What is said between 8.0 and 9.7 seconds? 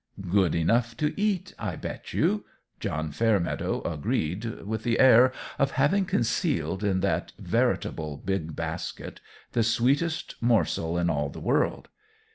big basket the